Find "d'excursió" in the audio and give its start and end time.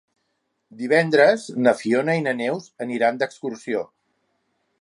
3.21-3.89